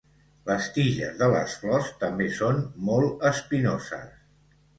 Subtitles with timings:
[0.49, 4.19] Les tiges de les flors també són molt espinoses.